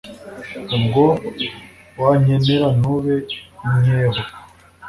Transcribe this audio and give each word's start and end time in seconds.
ubwo 0.75 1.03
wankenyera 2.01 2.67
ntube 2.77 3.15
inkeho, 3.67 4.21